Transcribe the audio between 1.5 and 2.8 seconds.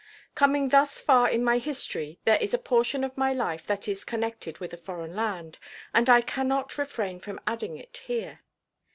history there is a